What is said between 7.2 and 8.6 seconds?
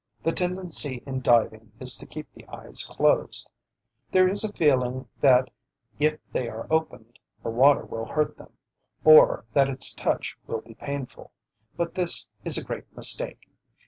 the water will hurt them,